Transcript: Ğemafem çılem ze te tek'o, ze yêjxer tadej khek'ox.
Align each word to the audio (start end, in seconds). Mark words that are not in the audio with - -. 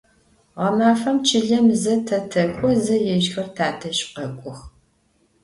Ğemafem 0.59 1.17
çılem 1.27 1.67
ze 1.81 1.95
te 2.07 2.19
tek'o, 2.31 2.67
ze 2.85 2.97
yêjxer 3.07 3.47
tadej 3.57 3.97
khek'ox. 4.13 4.59